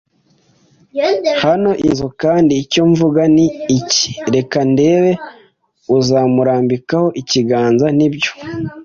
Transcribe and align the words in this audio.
hano 1.43 1.71
inzu, 1.87 2.07
kandi 2.21 2.53
icyo 2.63 2.81
mvuga 2.91 3.21
ni 3.35 3.45
iki: 3.77 4.05
reka 4.35 4.57
ndebe 4.71 5.11
uzamurambikaho 5.97 7.07
ikiganza- 7.21 7.85
nibyo 7.97 8.31